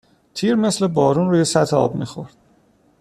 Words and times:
تیر 0.33 0.55
مثل 0.55 0.87
بارون 0.87 1.29
روی 1.29 1.43
سطح 1.43 1.75
آب 1.77 1.95
میخورد 1.95 2.35